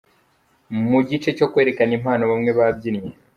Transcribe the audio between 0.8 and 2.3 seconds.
Mu gice cyo kwerekana impano